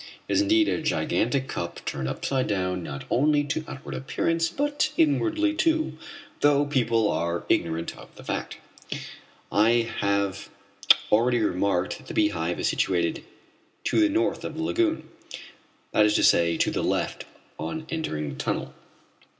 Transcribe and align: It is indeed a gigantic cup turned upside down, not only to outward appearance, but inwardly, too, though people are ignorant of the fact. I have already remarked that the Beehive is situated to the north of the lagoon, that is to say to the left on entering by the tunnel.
It 0.27 0.33
is 0.33 0.41
indeed 0.41 0.67
a 0.67 0.81
gigantic 0.81 1.47
cup 1.47 1.85
turned 1.85 2.07
upside 2.07 2.47
down, 2.47 2.81
not 2.81 3.03
only 3.11 3.43
to 3.43 3.63
outward 3.67 3.93
appearance, 3.93 4.49
but 4.49 4.91
inwardly, 4.97 5.53
too, 5.53 5.95
though 6.39 6.65
people 6.65 7.07
are 7.11 7.43
ignorant 7.49 7.95
of 7.95 8.09
the 8.15 8.23
fact. 8.23 8.57
I 9.51 9.91
have 9.99 10.49
already 11.11 11.37
remarked 11.41 11.99
that 11.99 12.07
the 12.07 12.15
Beehive 12.15 12.59
is 12.59 12.67
situated 12.67 13.23
to 13.83 13.99
the 13.99 14.09
north 14.09 14.43
of 14.43 14.55
the 14.57 14.63
lagoon, 14.63 15.07
that 15.91 16.03
is 16.07 16.15
to 16.15 16.23
say 16.23 16.57
to 16.57 16.71
the 16.71 16.83
left 16.83 17.25
on 17.59 17.85
entering 17.91 18.29
by 18.29 18.33
the 18.33 18.39
tunnel. 18.39 18.73